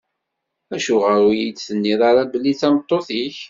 [0.75, 3.35] Acuɣer ur yi-d-tenniḍ ara belli d tameṭṭut-ik?